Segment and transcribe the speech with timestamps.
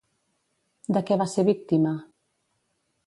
[0.97, 1.93] De què va ser víctima?